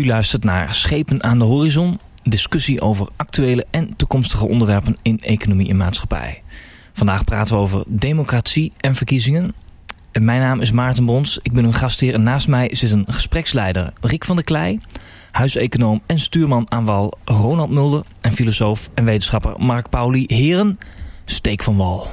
[0.00, 5.68] U luistert naar Schepen aan de Horizon, discussie over actuele en toekomstige onderwerpen in economie
[5.68, 6.42] en maatschappij.
[6.92, 9.54] Vandaag praten we over democratie en verkiezingen.
[10.12, 13.92] Mijn naam is Maarten Brons, ik ben uw gastheer en naast mij zit een gespreksleider
[14.00, 14.80] Rick van der Klei,
[15.30, 20.24] huiseconoom en stuurman aan wal Ronald Mulder en filosoof en wetenschapper Mark Pauli.
[20.26, 20.78] Heren,
[21.24, 22.10] steek van wal.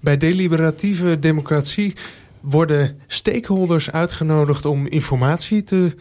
[0.00, 1.94] Bij deliberatieve democratie
[2.40, 5.96] worden stakeholders uitgenodigd om informatie te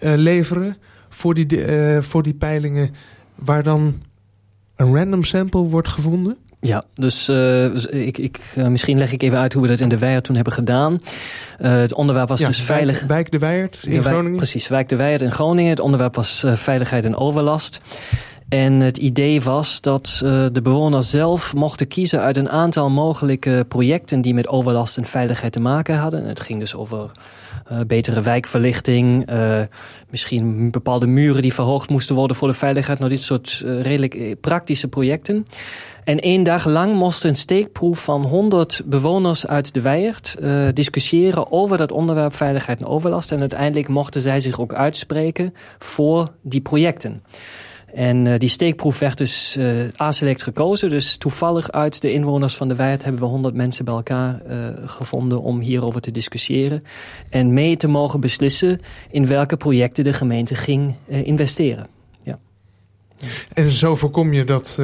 [0.00, 0.76] leveren
[1.08, 2.94] voor die, uh, voor die peilingen
[3.34, 4.02] waar dan
[4.76, 6.36] een random sample wordt gevonden?
[6.60, 7.64] Ja, dus uh,
[8.06, 10.34] ik, ik, uh, misschien leg ik even uit hoe we dat in de Weijert toen
[10.34, 10.92] hebben gedaan.
[10.92, 13.04] Uh, het onderwerp was ja, dus veilig...
[13.06, 14.24] Wijk de Weijert in de Groningen?
[14.24, 15.70] Wijk, precies, Wijk de Weijert in Groningen.
[15.70, 17.80] Het onderwerp was veiligheid en overlast.
[18.48, 23.64] En het idee was dat uh, de bewoners zelf mochten kiezen uit een aantal mogelijke
[23.68, 26.24] projecten die met overlast en veiligheid te maken hadden.
[26.24, 27.10] Het ging dus over
[27.72, 29.60] uh, betere wijkverlichting, uh,
[30.10, 32.98] misschien bepaalde muren die verhoogd moesten worden voor de veiligheid.
[32.98, 35.46] Nou, dit soort redelijk praktische projecten.
[36.04, 41.52] En één dag lang moest een steekproef van 100 bewoners uit de Weijert uh, discussiëren
[41.52, 43.32] over dat onderwerp veiligheid en overlast.
[43.32, 47.22] En uiteindelijk mochten zij zich ook uitspreken voor die projecten.
[47.94, 50.88] En uh, die steekproef werd dus uh, aselect gekozen.
[50.88, 54.68] Dus toevallig uit de inwoners van de Weijert hebben we 100 mensen bij elkaar uh,
[54.84, 56.84] gevonden om hierover te discussiëren.
[57.30, 58.80] En mee te mogen beslissen
[59.10, 61.86] in welke projecten de gemeente ging investeren.
[62.22, 62.38] Ja.
[63.52, 64.78] En zo voorkom je dat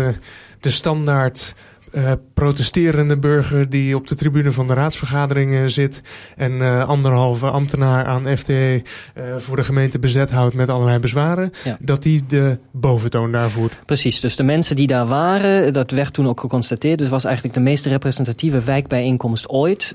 [0.60, 1.54] de standaard
[1.94, 6.02] uh, protesterende burger die op de tribune van de raadsvergaderingen zit
[6.36, 8.82] en uh, anderhalve ambtenaar aan FTE
[9.36, 11.76] voor de gemeente bezet houdt met allerlei bezwaren, ja.
[11.80, 13.78] dat die de boventoon daar voert.
[13.86, 17.54] Precies, dus de mensen die daar waren, dat werd toen ook geconstateerd, dus was eigenlijk
[17.54, 19.94] de meest representatieve wijkbijeenkomst ooit,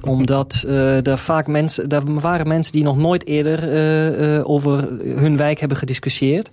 [0.00, 0.64] omdat
[1.02, 6.48] er vaak mensen, daar waren mensen die nog nooit eerder over hun wijk hebben gediscussieerd.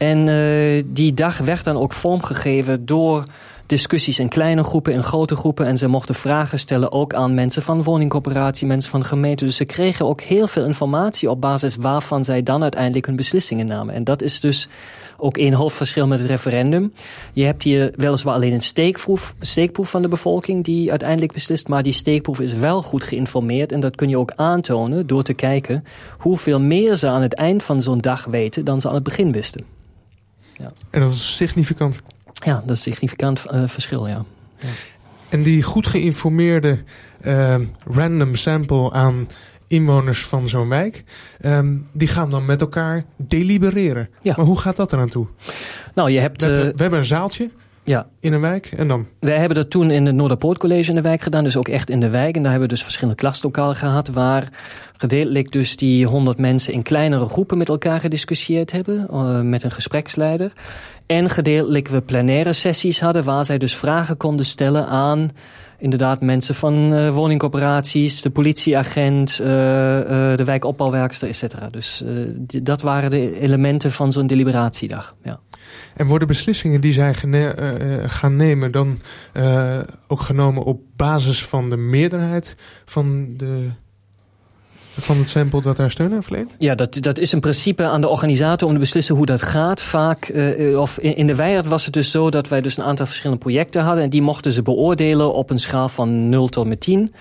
[0.00, 3.24] En uh, die dag werd dan ook vormgegeven door
[3.66, 5.66] discussies in kleine groepen, in grote groepen.
[5.66, 9.44] En ze mochten vragen stellen ook aan mensen van woningcoöperatie, mensen van gemeente.
[9.44, 13.66] Dus ze kregen ook heel veel informatie op basis waarvan zij dan uiteindelijk hun beslissingen
[13.66, 13.94] namen.
[13.94, 14.68] En dat is dus
[15.16, 16.92] ook één hoofdverschil met het referendum.
[17.32, 21.68] Je hebt hier weliswaar alleen een steekproef, steekproef van de bevolking die uiteindelijk beslist.
[21.68, 23.72] Maar die steekproef is wel goed geïnformeerd.
[23.72, 25.84] En dat kun je ook aantonen door te kijken
[26.18, 29.32] hoeveel meer ze aan het eind van zo'n dag weten dan ze aan het begin
[29.32, 29.79] wisten.
[30.60, 30.72] Ja.
[30.90, 32.00] En dat is significant.
[32.32, 34.24] Ja, dat is een significant uh, verschil, ja.
[34.58, 34.68] ja.
[35.28, 36.78] En die goed geïnformeerde
[37.22, 39.28] uh, random sample aan
[39.66, 41.04] inwoners van zo'n wijk,
[41.44, 44.08] um, die gaan dan met elkaar delibereren.
[44.22, 44.34] Ja.
[44.36, 45.26] Maar hoe gaat dat eraan toe?
[45.94, 47.50] Nou, je hebt, we, hebben, we hebben een zaaltje.
[47.84, 48.06] Ja.
[48.20, 49.06] In een wijk en dan?
[49.20, 51.44] Wij hebben dat toen in het Noorderpoortcollege in de wijk gedaan.
[51.44, 52.36] Dus ook echt in de wijk.
[52.36, 54.08] En daar hebben we dus verschillende klaslokalen gehad.
[54.08, 54.48] Waar
[54.96, 59.06] gedeeltelijk dus die honderd mensen in kleinere groepen met elkaar gediscussieerd hebben.
[59.10, 60.52] Uh, met een gespreksleider.
[61.06, 63.24] En gedeeltelijk we plenaire sessies hadden.
[63.24, 65.30] Waar zij dus vragen konden stellen aan
[65.78, 71.68] inderdaad mensen van uh, woningcorporaties, de politieagent, uh, uh, de wijkopbouwwerkster, et cetera.
[71.68, 72.04] Dus
[72.62, 75.14] dat waren de elementen van zo'n deliberatiedag.
[75.22, 75.40] Ja.
[75.96, 77.14] En worden beslissingen die zij
[78.06, 78.98] gaan nemen dan
[80.06, 83.70] ook genomen op basis van de meerderheid van de
[85.00, 86.54] van het sample dat daar steun aan verleent?
[86.58, 89.80] Ja, dat, dat is in principe aan de organisator om te beslissen hoe dat gaat.
[89.80, 90.32] Vaak,
[90.76, 93.42] of in, in de Weijert was het dus zo dat wij dus een aantal verschillende
[93.42, 94.04] projecten hadden.
[94.04, 97.12] En die mochten ze beoordelen op een schaal van 0 tot met 10.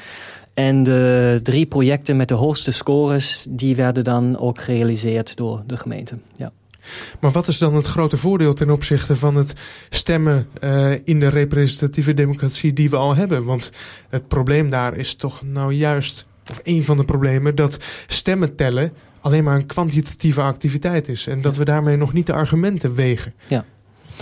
[0.53, 5.77] En de drie projecten met de hoogste scores, die werden dan ook gerealiseerd door de
[5.77, 6.17] gemeente.
[6.35, 6.51] Ja.
[7.19, 9.53] Maar wat is dan het grote voordeel ten opzichte van het
[9.90, 13.44] stemmen uh, in de representatieve democratie die we al hebben?
[13.44, 13.72] Want
[14.09, 18.94] het probleem daar is toch nou juist of een van de problemen, dat stemmen tellen
[19.22, 21.28] alleen maar een kwantitatieve activiteit is.
[21.28, 23.34] En dat we daarmee nog niet de argumenten wegen.
[23.47, 23.66] Ja.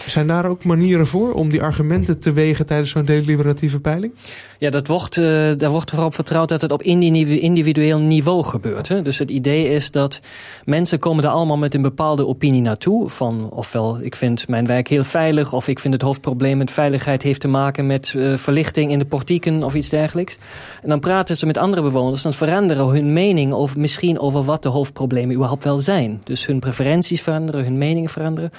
[0.05, 4.13] Zijn daar ook manieren voor om die argumenten te wegen tijdens zo'n deliberatieve peiling?
[4.59, 8.87] Ja, dat wordt, uh, daar wordt vooral vertrouwd dat het op individueel niveau gebeurt.
[8.87, 9.01] Hè?
[9.01, 10.19] Dus het idee is dat
[10.65, 13.09] mensen komen er allemaal met een bepaalde opinie naartoe.
[13.09, 15.53] Van ofwel, ik vind mijn wijk heel veilig...
[15.53, 19.05] of ik vind het hoofdprobleem met veiligheid heeft te maken met uh, verlichting in de
[19.05, 20.37] portieken of iets dergelijks.
[20.81, 24.63] En dan praten ze met andere bewoners, dan veranderen hun mening over, misschien over wat
[24.63, 26.21] de hoofdproblemen überhaupt wel zijn.
[26.23, 28.51] Dus hun preferenties veranderen, hun meningen veranderen.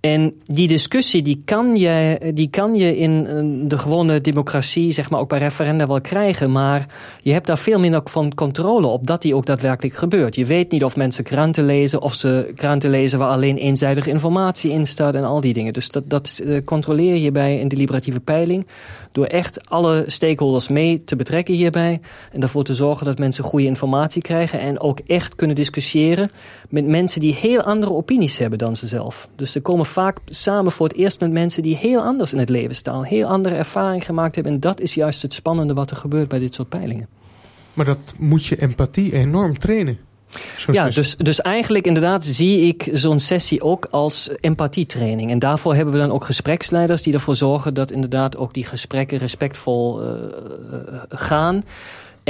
[0.00, 3.24] En die discussie die kan, je, die kan je in
[3.68, 6.52] de gewone democratie, zeg maar ook bij referenda wel krijgen.
[6.52, 6.86] Maar
[7.20, 10.34] je hebt daar veel minder van controle op dat die ook daadwerkelijk gebeurt.
[10.34, 14.70] Je weet niet of mensen kranten lezen, of ze kranten lezen waar alleen eenzijdige informatie
[14.70, 15.72] in staat en al die dingen.
[15.72, 18.66] Dus dat, dat eh, controleer je bij een deliberatieve peiling
[19.12, 22.00] door echt alle stakeholders mee te betrekken hierbij.
[22.32, 26.30] En ervoor te zorgen dat mensen goede informatie krijgen en ook echt kunnen discussiëren
[26.68, 29.28] met mensen die heel andere opinies hebben dan ze zelf.
[29.36, 32.48] Dus ze komen vaak samen voor het eerst met mensen die heel anders in het
[32.48, 34.52] leven staan, heel andere ervaring gemaakt hebben.
[34.52, 37.08] En dat is juist het spannende wat er gebeurt bij dit soort peilingen.
[37.74, 39.98] Maar dat moet je empathie enorm trainen.
[40.72, 45.30] Ja, dus, dus eigenlijk inderdaad zie ik zo'n sessie ook als empathietraining.
[45.30, 49.18] En daarvoor hebben we dan ook gespreksleiders die ervoor zorgen dat inderdaad ook die gesprekken
[49.18, 50.12] respectvol uh,
[51.08, 51.62] gaan.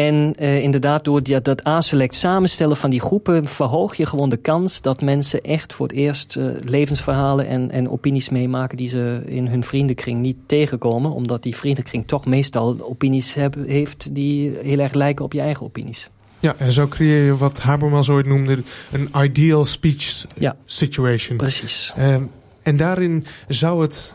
[0.06, 4.36] En uh, inderdaad, door die, dat A-select samenstellen van die groepen, verhoog je gewoon de
[4.36, 9.22] kans dat mensen echt voor het eerst uh, levensverhalen en, en opinies meemaken die ze
[9.26, 11.12] in hun vriendenkring niet tegenkomen.
[11.12, 15.66] Omdat die vriendenkring toch meestal opinies heb, heeft die heel erg lijken op je eigen
[15.66, 16.08] opinies.
[16.38, 18.62] Ja, en zo creëer je wat Habermas ooit noemde
[18.92, 21.36] een ideal speech ja, situation.
[21.36, 21.92] Precies.
[21.98, 22.30] Um,
[22.62, 24.14] en daarin zou het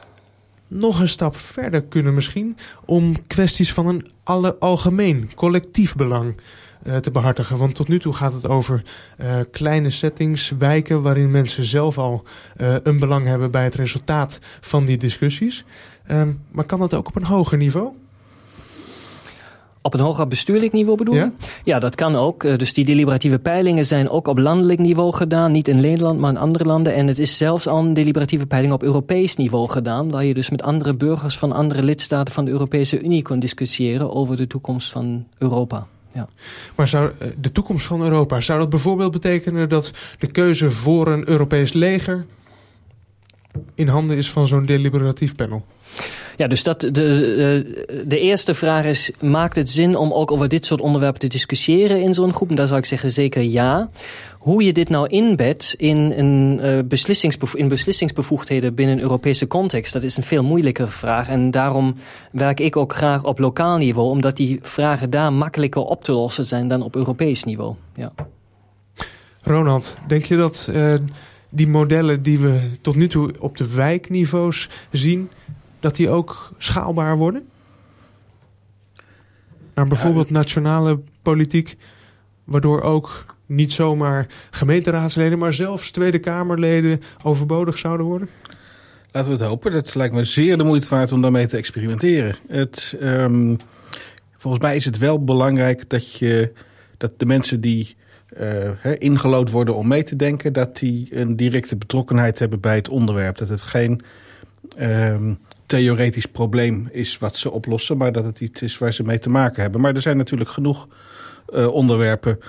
[0.75, 6.36] nog een stap verder kunnen misschien om kwesties van een alle algemeen collectief belang
[6.88, 7.57] uh, te behartigen.
[7.57, 8.83] Want tot nu toe gaat het over
[9.22, 12.24] uh, kleine settings, wijken waarin mensen zelf al
[12.57, 15.66] uh, een belang hebben bij het resultaat van die discussies.
[16.12, 17.94] Um, maar kan dat ook op een hoger niveau?
[19.86, 21.20] Op een hoger bestuurlijk niveau bedoel je?
[21.20, 21.32] Ja?
[21.64, 22.42] ja, dat kan ook.
[22.60, 25.52] Dus die deliberatieve peilingen zijn ook op landelijk niveau gedaan.
[25.52, 26.94] Niet in Nederland, maar in andere landen.
[26.94, 30.12] En het is zelfs al een deliberatieve peiling op Europees niveau gedaan.
[30.12, 34.14] Waar je dus met andere burgers van andere lidstaten van de Europese Unie kon discussiëren
[34.14, 35.88] over de toekomst van Europa.
[36.14, 36.28] Ja.
[36.76, 41.30] Maar zou de toekomst van Europa, zou dat bijvoorbeeld betekenen dat de keuze voor een
[41.30, 42.26] Europees leger
[43.76, 45.66] in handen is van zo'n deliberatief panel?
[46.36, 50.50] Ja, dus dat, de, de, de, eerste vraag is: maakt het zin om ook over
[50.50, 52.50] dit soort onderwerpen te discussiëren in zo'n groep?
[52.50, 53.90] En daar zou ik zeggen zeker ja.
[54.40, 59.94] Hoe je dit nou inbedt in, een, uh, beslissingsbevo in beslissingsbevoegdheden binnen een Europese context,
[59.94, 61.30] dat is een veel moeilijkere vraag.
[61.30, 61.96] En daarom
[62.32, 66.46] werk ik ook graag op lokaal niveau, omdat die vragen daar makkelijker op te lossen
[66.46, 67.76] zijn dan op Europees niveau.
[67.96, 68.12] Ja.
[69.42, 70.94] Ronald, denk je dat uh,
[71.50, 75.30] die modellen die we tot nu toe op de wijkniveaus zien,
[75.86, 77.48] dat die ook schaalbaar worden?
[79.74, 81.78] Naar bijvoorbeeld nationale politiek,
[82.44, 88.30] waardoor ook niet zomaar gemeenteraadsleden, maar zelfs Tweede Kamerleden overbodig zouden worden?
[89.12, 89.72] Laten we het hopen.
[89.72, 92.36] Dat lijkt me zeer de moeite waard om daarmee te experimenteren.
[92.48, 93.58] Het, um,
[94.38, 96.52] volgens mij is het wel belangrijk dat, je,
[96.98, 97.96] dat de mensen die
[98.40, 102.90] uh, ingelood worden om mee te denken, dat die een directe betrokkenheid hebben bij het
[102.90, 103.38] onderwerp.
[103.38, 104.02] Dat het geen
[104.80, 109.20] um, theoretisch probleem is wat ze oplossen, maar dat het iets is waar ze mee
[109.20, 109.82] te maken hebben.
[109.82, 110.88] Maar er zijn natuurlijk genoeg
[111.54, 112.40] uh, onderwerpen,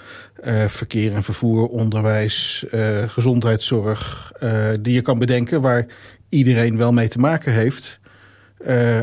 [0.45, 4.33] uh, verkeer en vervoer, onderwijs, uh, gezondheidszorg,
[4.81, 5.87] die je kan bedenken waar
[6.29, 8.01] iedereen wel mee te maken heeft.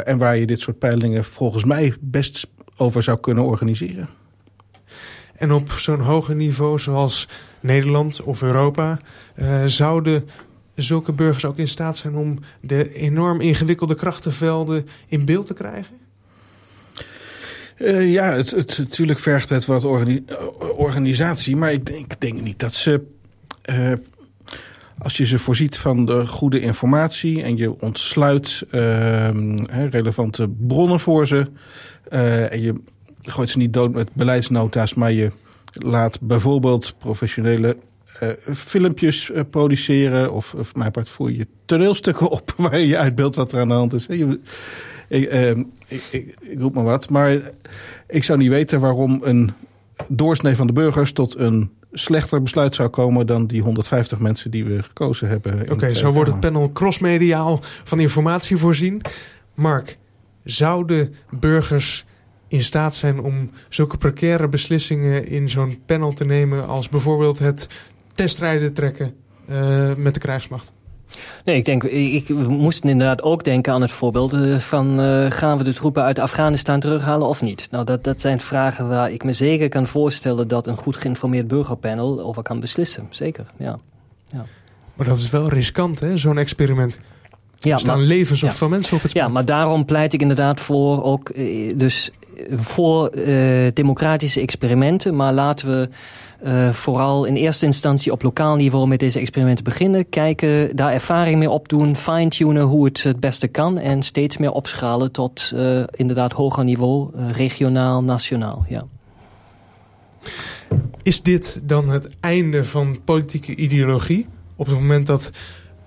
[0.04, 4.10] en waar je dit soort peilingen volgens mij best over zou kunnen organiseren.
[5.36, 7.28] En op zo'n hoger niveau zoals
[7.60, 9.00] Nederland of Europa
[9.66, 10.30] zouden
[10.76, 15.96] zulke burgers ook in staat zijn om de enorm ingewikkelde krachtenvelden in beeld te krijgen?
[17.78, 20.24] Uh, ja, het, het, natuurlijk vergt het wat organi
[20.76, 23.02] organisatie, maar ik denk, ik denk, niet dat ze.
[23.70, 23.92] Uh,
[24.98, 29.30] als je ze voorziet van de goede informatie en je ontsluit uh,
[29.90, 31.48] relevante bronnen voor ze.
[32.12, 32.74] uh, en je
[33.22, 35.32] gooit ze niet dood met beleidsnota's, maar je
[35.72, 37.78] laat bijvoorbeeld professionele
[38.54, 40.34] filmpjes uh, produceren.
[40.34, 43.74] Of, of mijn part voer je toneelstukken op waar je uitbeeldt wat er aan de
[43.74, 44.06] hand is.
[44.06, 44.40] Je,
[45.08, 47.10] ik, uh, ik, ik, ik, roep maar wat.
[47.10, 47.52] Maar
[48.08, 49.52] ik zou niet weten waarom een
[50.08, 54.66] doorsnee van de burgers tot een slechter besluit zou komen dan die 150 mensen die
[54.66, 55.62] we gekozen hebben.
[55.62, 59.02] Oké, okay, zo wordt het panel crossmediaal van informatie voorzien.
[59.54, 59.98] Mark,
[60.44, 62.06] zouden burgers
[62.48, 67.68] in staat zijn om zulke precaire beslissingen in zo'n panel te nemen als bijvoorbeeld het
[68.16, 69.14] testrijden trekken
[69.50, 70.72] uh, met de krijgsmacht?
[71.46, 75.58] Nee, ik denk, ik moest inderdaad ook denken aan het voorbeeld eh, van uh, gaan
[75.58, 77.68] we de troepen uit Afghanistan terughalen of niet?
[77.72, 81.48] Nou, dat, dat zijn vragen waar ik me zeker kan voorstellen dat een goed geïnformeerd
[81.48, 83.08] burgerpanel over kan beslissen.
[83.10, 83.78] Zeker, ja.
[84.28, 84.46] ja.
[84.94, 86.98] Maar dat is wel riskant, hè, zo'n experiment.
[87.58, 88.52] Ja, er staan maar, levens ja.
[88.52, 89.24] van mensen op het spel.
[89.24, 91.36] Ja, maar daarom pleit ik inderdaad voor ook
[91.76, 92.12] dus
[92.52, 95.90] voor uh, democratische experimenten, maar laten we
[96.44, 100.10] uh, vooral in eerste instantie op lokaal niveau met deze experimenten beginnen.
[100.10, 103.80] Kijken, daar ervaring mee opdoen, fine-tunen hoe het het beste kan.
[103.80, 108.66] En steeds meer opschalen tot uh, inderdaad hoger niveau, regionaal, nationaal.
[108.68, 108.86] Ja.
[111.04, 114.28] Is dit dan het einde van politieke ideologie?
[114.56, 115.32] Op het moment dat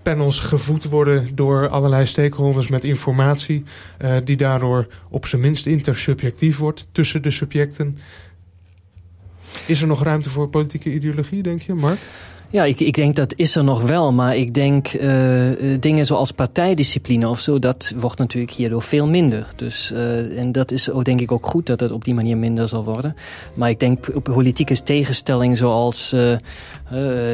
[0.03, 3.65] panels gevoed worden door allerlei stakeholders met informatie...
[4.25, 7.99] Die daardoor op zijn minst intersubjectief wordt tussen de subjecten.
[9.67, 11.99] Is er nog ruimte voor politieke ideologie, denk je, Mark?
[12.51, 14.13] Ja, ik, ik denk dat is er nog wel.
[14.13, 15.11] Maar ik denk uh,
[15.81, 19.47] dingen zoals partijdiscipline of zo, dat wordt natuurlijk hierdoor veel minder.
[19.57, 22.37] Dus, uh, en dat is ook, denk ik ook goed dat het op die manier
[22.37, 23.17] minder zal worden.
[23.55, 26.15] Maar ik denk politieke tegenstelling zoals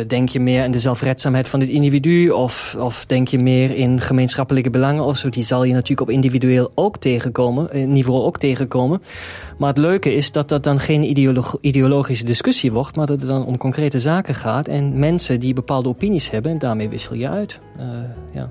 [0.07, 4.01] denk je meer in de zelfredzaamheid van het individu of, of denk je meer in
[4.01, 9.03] gemeenschappelijke belangen of zo, die zal je natuurlijk op individueel ook tegenkomen, niveau ook tegenkomen.
[9.59, 11.03] Maar het leuke is dat dat dan geen
[11.61, 15.89] ideologische discussie wordt, maar dat het dan om concrete zaken gaat en mensen die bepaalde
[15.89, 17.61] opinies hebben en daarmee wissel je uit.
[17.79, 17.85] Uh,
[18.33, 18.51] ja.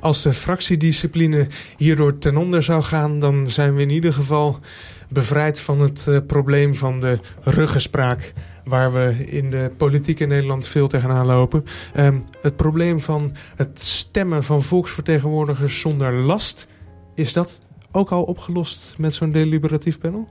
[0.00, 4.58] Als de fractiediscipline hierdoor ten onder zou gaan, dan zijn we in ieder geval
[5.08, 8.32] bevrijd van het uh, probleem van de ruggenspraak
[8.64, 11.64] waar we in de politiek in Nederland veel tegenaan lopen.
[11.96, 16.66] Um, het probleem van het stemmen van volksvertegenwoordigers zonder last,
[17.14, 17.60] is dat
[17.92, 20.28] ook al opgelost met zo'n deliberatief panel?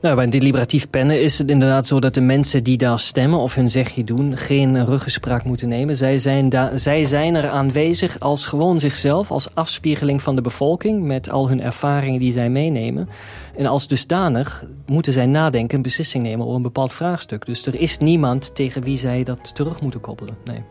[0.00, 3.38] Nou, bij een deliberatief pennen is het inderdaad zo dat de mensen die daar stemmen
[3.38, 5.96] of hun zegje doen geen ruggespraak moeten nemen.
[5.96, 11.30] Zij zijn, zij zijn er aanwezig als gewoon zichzelf, als afspiegeling van de bevolking met
[11.30, 13.08] al hun ervaringen die zij meenemen.
[13.56, 17.46] En als dusdanig moeten zij nadenken en beslissing nemen over een bepaald vraagstuk.
[17.46, 20.36] Dus er is niemand tegen wie zij dat terug moeten koppelen.
[20.44, 20.62] Nee.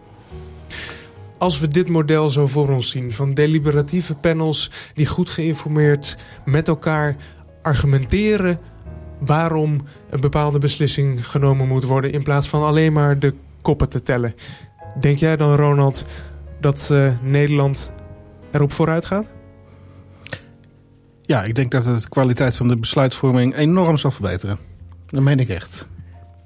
[1.37, 6.67] Als we dit model zo voor ons zien, van deliberatieve panels die goed geïnformeerd met
[6.67, 7.15] elkaar
[7.61, 8.59] argumenteren
[9.19, 12.11] waarom een bepaalde beslissing genomen moet worden...
[12.11, 14.35] in plaats van alleen maar de koppen te tellen.
[14.99, 16.05] Denk jij dan, Ronald,
[16.59, 17.91] dat uh, Nederland
[18.51, 19.31] erop vooruit gaat?
[21.21, 24.57] Ja, ik denk dat het de kwaliteit van de besluitvorming enorm zal verbeteren.
[25.05, 25.87] Dat meen ik echt.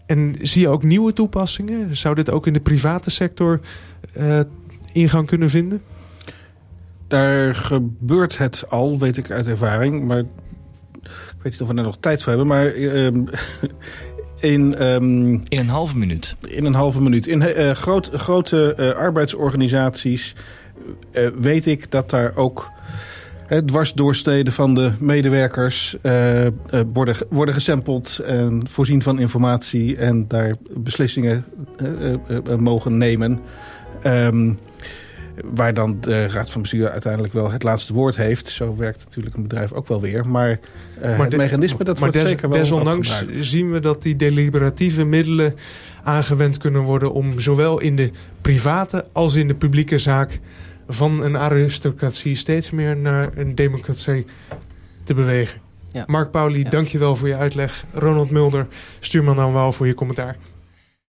[0.06, 1.98] En zie je ook nieuwe toepassingen?
[1.98, 3.60] Zou dit ook in de private sector
[4.18, 4.40] uh,
[4.94, 5.82] ingang kunnen vinden?
[7.08, 10.08] Daar gebeurt het al, weet ik uit ervaring.
[10.08, 10.24] Maar
[11.43, 12.75] ik weet niet of we er nog tijd voor hebben, maar...
[12.75, 13.07] Uh,
[14.39, 16.36] in, um, in een halve minuut.
[16.48, 17.27] In een halve minuut.
[17.27, 20.36] In uh, groot, grote uh, arbeidsorganisaties
[21.12, 22.69] uh, weet ik dat daar ook
[23.65, 25.98] dwarsdoorsneden van de medewerkers
[26.93, 31.45] worden, worden gesampled en voorzien van informatie en daar beslissingen
[32.57, 33.39] mogen nemen.
[34.03, 34.57] Um,
[35.53, 38.47] Waar dan de raad van bestuur uiteindelijk wel het laatste woord heeft.
[38.47, 40.27] Zo werkt natuurlijk een bedrijf ook wel weer.
[40.27, 40.59] Maar,
[41.03, 45.55] uh, het mechanisme dat wordt zeker wel desondanks zien we dat die deliberatieve middelen
[46.03, 47.13] aangewend kunnen worden...
[47.13, 48.11] om zowel in de
[48.41, 50.39] private als in de publieke zaak...
[50.88, 54.25] van een aristocratie steeds meer naar een democratie
[55.03, 55.61] te bewegen.
[55.91, 56.03] Ja.
[56.07, 56.69] Mark Pauli, ja.
[56.69, 57.85] dankjewel voor je uitleg.
[57.93, 58.67] Ronald Mulder,
[59.00, 60.38] stuurman dan wel voor je commentaar.